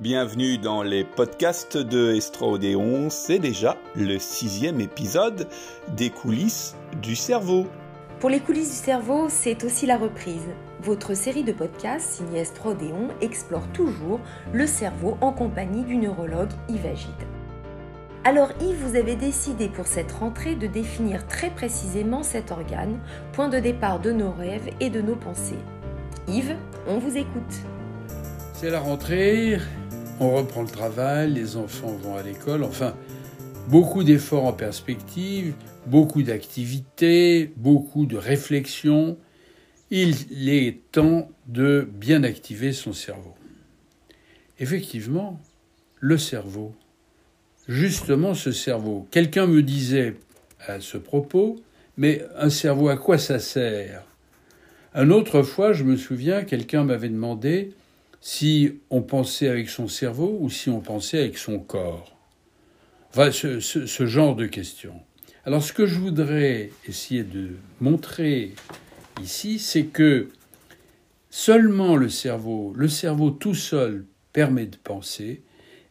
Bienvenue 0.00 0.58
dans 0.58 0.82
les 0.82 1.04
podcasts 1.04 1.76
de 1.76 2.14
Estrodéon, 2.14 3.10
c'est 3.10 3.38
déjà 3.38 3.76
le 3.94 4.18
sixième 4.18 4.80
épisode 4.80 5.46
des 5.96 6.10
coulisses 6.10 6.74
du 7.00 7.14
cerveau. 7.14 7.68
Pour 8.18 8.28
les 8.28 8.40
coulisses 8.40 8.70
du 8.70 8.84
cerveau, 8.84 9.28
c'est 9.28 9.62
aussi 9.62 9.86
la 9.86 9.96
reprise. 9.96 10.48
Votre 10.82 11.14
série 11.14 11.44
de 11.44 11.52
podcasts 11.52 12.10
signée 12.10 12.40
Estrodéon 12.40 13.08
explore 13.20 13.68
toujours 13.68 14.18
le 14.52 14.66
cerveau 14.66 15.16
en 15.20 15.30
compagnie 15.30 15.84
du 15.84 15.96
neurologue 15.96 16.50
Yves 16.68 16.86
Agide. 16.86 17.10
Alors 18.24 18.50
Yves, 18.60 18.84
vous 18.84 18.96
avez 18.96 19.14
décidé 19.14 19.68
pour 19.68 19.86
cette 19.86 20.10
rentrée 20.10 20.56
de 20.56 20.66
définir 20.66 21.24
très 21.28 21.50
précisément 21.50 22.24
cet 22.24 22.50
organe, 22.50 22.98
point 23.32 23.48
de 23.48 23.60
départ 23.60 24.00
de 24.00 24.10
nos 24.10 24.32
rêves 24.32 24.70
et 24.80 24.90
de 24.90 25.00
nos 25.00 25.16
pensées. 25.16 25.62
Yves, 26.26 26.56
on 26.88 26.98
vous 26.98 27.16
écoute. 27.16 27.54
C'est 28.54 28.70
la 28.70 28.80
rentrée, 28.80 29.58
on 30.20 30.34
reprend 30.36 30.62
le 30.62 30.68
travail, 30.68 31.32
les 31.32 31.56
enfants 31.56 31.92
vont 31.92 32.16
à 32.16 32.22
l'école, 32.22 32.64
enfin, 32.64 32.94
beaucoup 33.68 34.04
d'efforts 34.04 34.44
en 34.44 34.52
perspective, 34.52 35.54
beaucoup 35.86 36.22
d'activités, 36.22 37.52
beaucoup 37.56 38.06
de 38.06 38.16
réflexions. 38.16 39.18
Il 39.90 40.48
est 40.48 40.80
temps 40.92 41.28
de 41.46 41.88
bien 41.92 42.24
activer 42.24 42.72
son 42.72 42.92
cerveau. 42.92 43.34
Effectivement, 44.58 45.40
le 46.00 46.18
cerveau, 46.18 46.74
justement 47.68 48.34
ce 48.34 48.52
cerveau. 48.52 49.06
Quelqu'un 49.10 49.46
me 49.46 49.62
disait 49.62 50.14
à 50.66 50.80
ce 50.80 50.96
propos, 50.96 51.56
mais 51.96 52.24
un 52.36 52.50
cerveau, 52.50 52.88
à 52.88 52.96
quoi 52.96 53.18
ça 53.18 53.38
sert? 53.38 54.04
Un 54.94 55.10
autre 55.10 55.42
fois, 55.42 55.72
je 55.72 55.84
me 55.84 55.96
souviens, 55.96 56.44
quelqu'un 56.44 56.84
m'avait 56.84 57.08
demandé 57.08 57.72
si 58.26 58.80
on 58.88 59.02
pensait 59.02 59.48
avec 59.48 59.68
son 59.68 59.86
cerveau 59.86 60.38
ou 60.40 60.48
si 60.48 60.70
on 60.70 60.80
pensait 60.80 61.18
avec 61.18 61.36
son 61.36 61.58
corps. 61.58 62.16
Enfin, 63.10 63.30
ce, 63.30 64.06
genre 64.06 64.34
de 64.34 64.46
questions. 64.46 64.98
Alors 65.44 65.62
ce 65.62 65.74
que 65.74 65.84
je 65.84 65.98
voudrais 65.98 66.70
essayer 66.88 67.22
de 67.22 67.50
montrer 67.82 68.54
ici, 69.22 69.58
c'est 69.58 69.84
que 69.84 70.30
seulement 71.28 71.96
le 71.96 72.08
cerveau, 72.08 72.72
le 72.74 72.88
cerveau 72.88 73.30
tout 73.30 73.54
seul 73.54 74.06
permet 74.32 74.64
de 74.64 74.78
penser, 74.78 75.42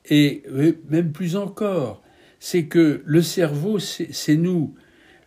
et 0.10 0.42
même 0.90 1.12
plus 1.12 1.36
encore, 1.36 2.02
c'est 2.40 2.66
que 2.66 3.04
le 3.06 3.22
cerveau, 3.22 3.78
c'est 3.78 4.38
nous. 4.38 4.74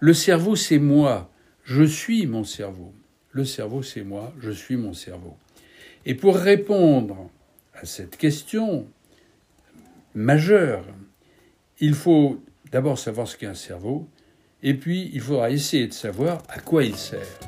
Le 0.00 0.12
cerveau, 0.12 0.56
c'est 0.56 0.80
moi. 0.80 1.30
Je 1.62 1.84
suis 1.84 2.26
mon 2.26 2.42
cerveau. 2.42 2.92
Le 3.30 3.44
cerveau, 3.44 3.84
c'est 3.84 4.02
moi. 4.02 4.34
Je 4.40 4.50
suis 4.50 4.76
mon 4.76 4.92
cerveau. 4.92 5.36
Et 6.08 6.14
pour 6.14 6.36
répondre 6.36 7.28
à 7.74 7.84
cette 7.84 8.16
question 8.16 8.86
majeure, 10.14 10.84
il 11.80 11.94
faut 11.94 12.40
d'abord 12.70 12.96
savoir 12.96 13.26
ce 13.26 13.36
qu'est 13.36 13.46
un 13.46 13.54
cerveau, 13.54 14.08
et 14.62 14.74
puis 14.74 15.10
il 15.12 15.20
faudra 15.20 15.50
essayer 15.50 15.88
de 15.88 15.92
savoir 15.92 16.44
à 16.48 16.60
quoi 16.60 16.84
il 16.84 16.94
sert. 16.94 17.40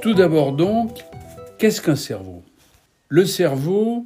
Tout 0.00 0.14
d'abord 0.14 0.52
donc, 0.52 1.00
qu'est-ce 1.58 1.82
qu'un 1.82 1.96
cerveau? 1.96 2.44
Le 3.08 3.26
cerveau, 3.26 4.04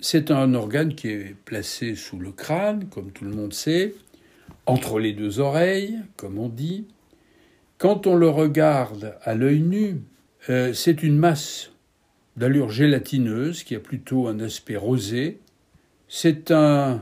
c'est 0.00 0.32
un 0.32 0.52
organe 0.52 0.96
qui 0.96 1.10
est 1.10 1.36
placé 1.44 1.94
sous 1.94 2.18
le 2.18 2.32
crâne, 2.32 2.88
comme 2.88 3.12
tout 3.12 3.24
le 3.24 3.30
monde 3.30 3.54
sait, 3.54 3.94
entre 4.66 4.98
les 4.98 5.12
deux 5.12 5.38
oreilles, 5.38 6.00
comme 6.16 6.38
on 6.38 6.48
dit. 6.48 6.88
Quand 7.78 8.08
on 8.08 8.16
le 8.16 8.28
regarde 8.28 9.16
à 9.22 9.36
l'œil 9.36 9.60
nu, 9.60 10.00
euh, 10.48 10.72
c'est 10.72 11.02
une 11.02 11.18
masse 11.18 11.72
d'allure 12.36 12.70
gélatineuse 12.70 13.64
qui 13.64 13.74
a 13.74 13.80
plutôt 13.80 14.28
un 14.28 14.38
aspect 14.40 14.76
rosé. 14.76 15.40
C'est 16.08 16.50
une 16.50 17.00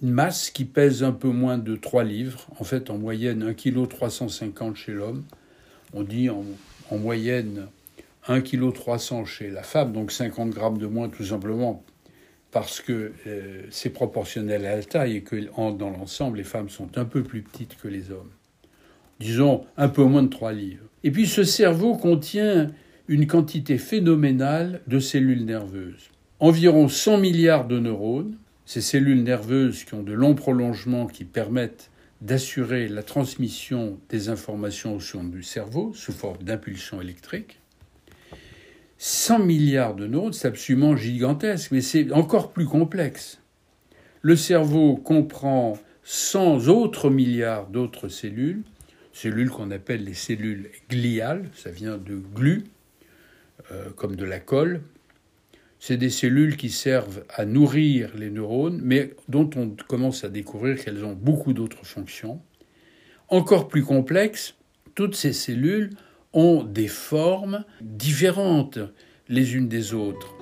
masse 0.00 0.50
qui 0.50 0.64
pèse 0.64 1.02
un 1.02 1.12
peu 1.12 1.28
moins 1.28 1.58
de 1.58 1.76
3 1.76 2.04
livres, 2.04 2.46
en 2.58 2.64
fait 2.64 2.88
en 2.88 2.96
moyenne 2.96 3.42
1 3.42 3.54
kg 3.54 3.86
350 3.88 4.76
chez 4.76 4.92
l'homme. 4.92 5.24
On 5.92 6.02
dit 6.02 6.30
en, 6.30 6.44
moyenne 6.92 7.66
1 8.28 8.40
kg 8.40 8.72
300 8.72 9.24
chez 9.24 9.50
la 9.50 9.62
femme, 9.62 9.92
donc 9.92 10.10
50 10.10 10.50
grammes 10.50 10.78
de 10.78 10.86
moins 10.86 11.08
tout 11.08 11.24
simplement 11.24 11.84
parce 12.50 12.80
que 12.80 13.12
euh, 13.26 13.62
c'est 13.70 13.90
proportionnel 13.90 14.66
à 14.66 14.76
la 14.76 14.82
taille 14.82 15.16
et 15.16 15.22
que 15.22 15.36
dans 15.70 15.90
l'ensemble 15.90 16.38
les 16.38 16.44
femmes 16.44 16.68
sont 16.68 16.98
un 16.98 17.04
peu 17.04 17.22
plus 17.22 17.42
petites 17.42 17.76
que 17.76 17.86
les 17.86 18.10
hommes. 18.10 18.30
Disons 19.20 19.66
un 19.76 19.88
peu 19.88 20.02
moins 20.02 20.22
de 20.22 20.28
3 20.28 20.52
livres. 20.52 20.89
Et 21.02 21.10
puis 21.10 21.26
ce 21.26 21.44
cerveau 21.44 21.96
contient 21.96 22.70
une 23.08 23.26
quantité 23.26 23.78
phénoménale 23.78 24.82
de 24.86 24.98
cellules 24.98 25.44
nerveuses. 25.44 26.10
Environ 26.38 26.88
100 26.88 27.18
milliards 27.18 27.66
de 27.66 27.78
neurones, 27.78 28.36
ces 28.66 28.80
cellules 28.80 29.22
nerveuses 29.22 29.84
qui 29.84 29.94
ont 29.94 30.02
de 30.02 30.12
longs 30.12 30.34
prolongements 30.34 31.06
qui 31.06 31.24
permettent 31.24 31.90
d'assurer 32.20 32.86
la 32.86 33.02
transmission 33.02 33.98
des 34.10 34.28
informations 34.28 34.96
au 34.96 35.00
sein 35.00 35.24
du 35.24 35.42
cerveau 35.42 35.92
sous 35.94 36.12
forme 36.12 36.42
d'impulsions 36.42 37.00
électriques. 37.00 37.60
100 38.98 39.38
milliards 39.38 39.94
de 39.94 40.06
neurones, 40.06 40.34
c'est 40.34 40.48
absolument 40.48 40.94
gigantesque, 40.94 41.72
mais 41.72 41.80
c'est 41.80 42.12
encore 42.12 42.52
plus 42.52 42.66
complexe. 42.66 43.40
Le 44.20 44.36
cerveau 44.36 44.96
comprend 44.96 45.78
100 46.02 46.68
autres 46.68 47.08
milliards 47.08 47.66
d'autres 47.68 48.08
cellules 48.08 48.62
cellules 49.12 49.50
qu'on 49.50 49.70
appelle 49.70 50.04
les 50.04 50.14
cellules 50.14 50.70
gliales, 50.88 51.48
ça 51.54 51.70
vient 51.70 51.98
de 51.98 52.16
glu, 52.16 52.64
euh, 53.72 53.90
comme 53.90 54.16
de 54.16 54.24
la 54.24 54.40
colle. 54.40 54.82
C'est 55.78 55.96
des 55.96 56.10
cellules 56.10 56.56
qui 56.56 56.70
servent 56.70 57.24
à 57.30 57.44
nourrir 57.44 58.10
les 58.16 58.30
neurones, 58.30 58.80
mais 58.82 59.14
dont 59.28 59.48
on 59.56 59.74
commence 59.88 60.24
à 60.24 60.28
découvrir 60.28 60.82
qu'elles 60.82 61.04
ont 61.04 61.14
beaucoup 61.14 61.52
d'autres 61.52 61.86
fonctions. 61.86 62.40
Encore 63.28 63.68
plus 63.68 63.84
complexes, 63.84 64.54
toutes 64.94 65.16
ces 65.16 65.32
cellules 65.32 65.90
ont 66.32 66.62
des 66.62 66.88
formes 66.88 67.64
différentes 67.80 68.78
les 69.28 69.54
unes 69.54 69.68
des 69.68 69.94
autres 69.94 70.34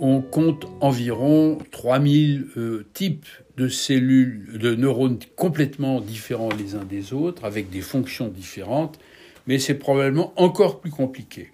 on 0.00 0.20
compte 0.20 0.66
environ 0.80 1.58
3000 1.70 2.46
euh, 2.56 2.86
types 2.92 3.26
de 3.58 3.68
cellules, 3.68 4.56
de 4.58 4.76
neurones 4.76 5.18
complètement 5.34 6.00
différents 6.00 6.48
les 6.56 6.76
uns 6.76 6.84
des 6.84 7.12
autres, 7.12 7.44
avec 7.44 7.70
des 7.70 7.80
fonctions 7.80 8.28
différentes, 8.28 9.00
mais 9.48 9.58
c'est 9.58 9.74
probablement 9.74 10.32
encore 10.36 10.80
plus 10.80 10.92
compliqué. 10.92 11.50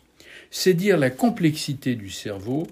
C'est 0.51 0.75
dire 0.75 0.99
la 0.99 1.11
complexité 1.11 1.95
du 1.95 2.11
cerveau, 2.11 2.67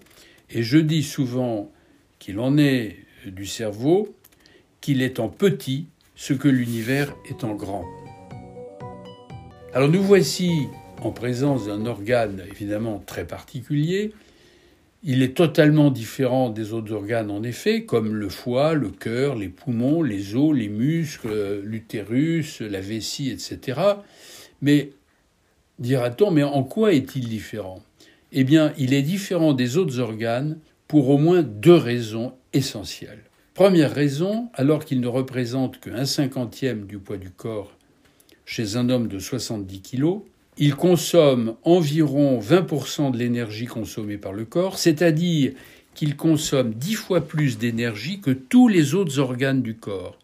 et 0.50 0.62
je 0.62 0.76
dis 0.76 1.02
souvent 1.02 1.70
qu'il 2.18 2.38
en 2.40 2.58
est 2.58 2.98
du 3.26 3.46
cerveau, 3.46 4.14
qu'il 4.82 5.00
est 5.00 5.18
en 5.18 5.28
petit 5.28 5.86
ce 6.14 6.34
que 6.34 6.48
l'univers 6.48 7.16
est 7.30 7.42
en 7.42 7.54
grand. 7.54 7.84
Alors 9.72 9.88
nous 9.88 10.02
voici 10.02 10.68
en 11.00 11.10
présence 11.10 11.66
d'un 11.66 11.86
organe 11.86 12.42
évidemment 12.50 13.02
très 13.06 13.26
particulier, 13.26 14.12
il 15.04 15.22
est 15.22 15.36
totalement 15.36 15.90
différent 15.90 16.50
des 16.50 16.72
autres 16.72 16.92
organes, 16.92 17.30
en 17.30 17.42
effet, 17.42 17.84
comme 17.84 18.14
le 18.14 18.28
foie, 18.28 18.74
le 18.74 18.90
cœur, 18.90 19.34
les 19.34 19.48
poumons, 19.48 20.02
les 20.02 20.36
os, 20.36 20.54
les 20.54 20.68
muscles, 20.68 21.60
l'utérus, 21.64 22.60
la 22.60 22.80
vessie, 22.80 23.30
etc. 23.30 23.80
Mais, 24.60 24.90
dira-t-on, 25.80 26.30
mais 26.30 26.44
en 26.44 26.62
quoi 26.62 26.92
est-il 26.92 27.28
différent? 27.28 27.82
Eh 28.30 28.44
bien, 28.44 28.72
il 28.78 28.94
est 28.94 29.02
différent 29.02 29.54
des 29.54 29.76
autres 29.76 29.98
organes 29.98 30.58
pour 30.86 31.08
au 31.10 31.18
moins 31.18 31.42
deux 31.42 31.74
raisons 31.74 32.34
essentielles. 32.52 33.24
Première 33.54 33.92
raison, 33.92 34.50
alors 34.54 34.84
qu'il 34.84 35.00
ne 35.00 35.08
représente 35.08 35.80
qu'un 35.80 36.06
cinquantième 36.06 36.86
du 36.86 36.98
poids 36.98 37.18
du 37.18 37.30
corps 37.30 37.72
chez 38.44 38.76
un 38.76 38.88
homme 38.88 39.08
de 39.08 39.18
70 39.18 39.82
kg, 39.82 40.20
il 40.58 40.74
consomme 40.74 41.56
environ 41.62 42.38
20% 42.38 43.10
de 43.10 43.18
l'énergie 43.18 43.66
consommée 43.66 44.18
par 44.18 44.32
le 44.32 44.44
corps, 44.44 44.78
c'est-à-dire 44.78 45.52
qu'il 45.94 46.16
consomme 46.16 46.74
dix 46.74 46.94
fois 46.94 47.22
plus 47.22 47.58
d'énergie 47.58 48.20
que 48.20 48.30
tous 48.30 48.68
les 48.68 48.94
autres 48.94 49.18
organes 49.18 49.62
du 49.62 49.76
corps. 49.76 50.18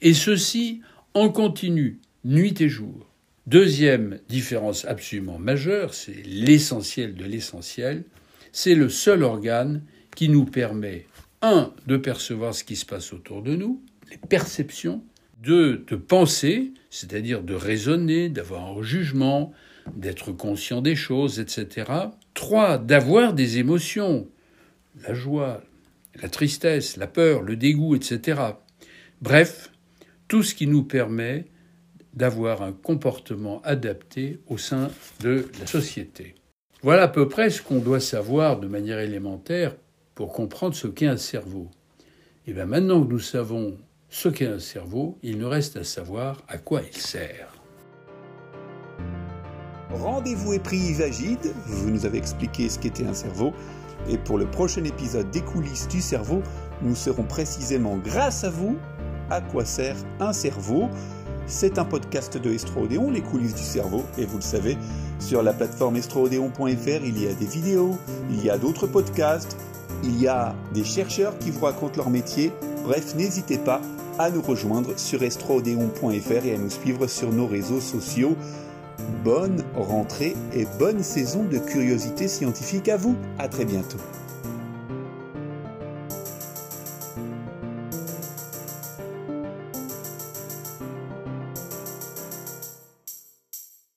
Et 0.00 0.14
ceci 0.14 0.80
en 1.14 1.28
continu, 1.28 1.98
nuit 2.24 2.60
et 2.60 2.68
jour. 2.68 3.08
Deuxième 3.46 4.18
différence 4.28 4.84
absolument 4.84 5.38
majeure, 5.38 5.94
c'est 5.94 6.22
l'essentiel 6.24 7.14
de 7.14 7.24
l'essentiel, 7.24 8.04
c'est 8.52 8.76
le 8.76 8.88
seul 8.88 9.24
organe 9.24 9.82
qui 10.14 10.28
nous 10.28 10.44
permet, 10.44 11.06
un, 11.40 11.72
de 11.86 11.96
percevoir 11.96 12.54
ce 12.54 12.62
qui 12.62 12.76
se 12.76 12.86
passe 12.86 13.12
autour 13.12 13.42
de 13.42 13.56
nous, 13.56 13.82
les 14.10 14.16
perceptions, 14.16 15.02
deux, 15.42 15.84
de 15.88 15.96
penser, 15.96 16.72
c'est-à-dire 16.88 17.42
de 17.42 17.54
raisonner, 17.54 18.28
d'avoir 18.28 18.78
un 18.78 18.82
jugement, 18.82 19.52
d'être 19.94 20.32
conscient 20.32 20.82
des 20.82 20.96
choses, 20.96 21.40
etc. 21.40 21.90
Trois, 22.34 22.78
d'avoir 22.78 23.34
des 23.34 23.58
émotions, 23.58 24.28
la 25.06 25.14
joie, 25.14 25.62
la 26.20 26.28
tristesse, 26.28 26.96
la 26.96 27.06
peur, 27.06 27.42
le 27.42 27.56
dégoût, 27.56 27.94
etc. 27.94 28.40
Bref, 29.20 29.70
tout 30.28 30.42
ce 30.42 30.54
qui 30.54 30.66
nous 30.66 30.82
permet 30.82 31.46
d'avoir 32.14 32.62
un 32.62 32.72
comportement 32.72 33.62
adapté 33.62 34.40
au 34.46 34.58
sein 34.58 34.88
de 35.20 35.48
la 35.58 35.66
société. 35.66 36.34
Voilà 36.82 37.04
à 37.04 37.08
peu 37.08 37.28
près 37.28 37.48
ce 37.48 37.62
qu'on 37.62 37.78
doit 37.78 38.00
savoir 38.00 38.60
de 38.60 38.66
manière 38.66 38.98
élémentaire 38.98 39.76
pour 40.14 40.32
comprendre 40.32 40.74
ce 40.74 40.88
qu'est 40.88 41.06
un 41.06 41.16
cerveau. 41.16 41.70
Et 42.46 42.52
bien 42.52 42.66
maintenant 42.66 43.02
que 43.02 43.10
nous 43.10 43.20
savons 43.20 43.78
ce 44.10 44.28
qu'est 44.28 44.46
un 44.46 44.58
cerveau, 44.58 45.18
il 45.22 45.38
nous 45.38 45.48
reste 45.48 45.76
à 45.76 45.84
savoir 45.84 46.42
à 46.48 46.58
quoi 46.58 46.82
il 46.82 46.96
sert. 46.96 47.61
Rendez-vous 49.94 50.54
est 50.54 50.58
pris 50.58 50.78
Yvagide, 50.78 51.52
vous 51.66 51.90
nous 51.90 52.06
avez 52.06 52.18
expliqué 52.18 52.68
ce 52.68 52.78
qu'était 52.78 53.04
un 53.04 53.14
cerveau, 53.14 53.52
et 54.08 54.18
pour 54.18 54.38
le 54.38 54.46
prochain 54.46 54.84
épisode 54.84 55.30
des 55.30 55.42
coulisses 55.42 55.86
du 55.88 56.00
cerveau, 56.00 56.42
nous 56.80 56.94
saurons 56.94 57.24
précisément, 57.24 57.98
grâce 57.98 58.44
à 58.44 58.50
vous, 58.50 58.76
à 59.30 59.40
quoi 59.40 59.64
sert 59.64 59.96
un 60.20 60.32
cerveau? 60.32 60.88
C'est 61.46 61.78
un 61.78 61.84
podcast 61.84 62.38
de 62.38 62.50
Estroodéon, 62.50 63.10
les 63.10 63.20
coulisses 63.20 63.54
du 63.54 63.62
cerveau, 63.62 64.04
et 64.16 64.24
vous 64.24 64.36
le 64.36 64.42
savez, 64.42 64.78
sur 65.18 65.42
la 65.42 65.52
plateforme 65.52 65.96
estroodéon.fr, 65.96 67.04
il 67.04 67.22
y 67.22 67.28
a 67.28 67.34
des 67.34 67.46
vidéos, 67.46 67.96
il 68.30 68.44
y 68.44 68.50
a 68.50 68.58
d'autres 68.58 68.86
podcasts, 68.86 69.56
il 70.02 70.20
y 70.20 70.26
a 70.26 70.54
des 70.72 70.84
chercheurs 70.84 71.38
qui 71.38 71.50
vous 71.50 71.64
racontent 71.64 71.96
leur 71.96 72.10
métier. 72.10 72.52
Bref, 72.84 73.14
n'hésitez 73.14 73.58
pas 73.58 73.80
à 74.18 74.30
nous 74.30 74.42
rejoindre 74.42 74.98
sur 74.98 75.22
estroodéon.fr 75.22 76.46
et 76.46 76.54
à 76.54 76.58
nous 76.58 76.70
suivre 76.70 77.06
sur 77.06 77.32
nos 77.32 77.46
réseaux 77.46 77.80
sociaux. 77.80 78.36
Bonne 79.24 79.64
rentrée 79.74 80.36
et 80.54 80.66
bonne 80.78 81.02
saison 81.02 81.44
de 81.44 81.58
curiosité 81.58 82.28
scientifique 82.28 82.88
à 82.88 82.96
vous. 82.96 83.16
À 83.38 83.48
très 83.48 83.64
bientôt. 83.64 83.98